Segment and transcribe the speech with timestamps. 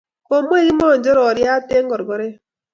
[0.27, 2.35] Ko mwei Kimonjororiat eng korokoret